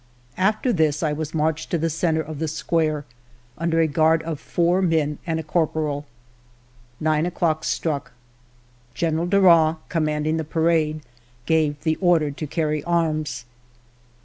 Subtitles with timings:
[0.39, 3.05] After this I was marched to the centre of the square,
[3.55, 6.07] under a guard of four men and a corporal.
[6.99, 8.11] Nine o'clock struck.
[8.95, 11.01] General Darras, com manding the parade,
[11.45, 13.45] gave the order to carry arms.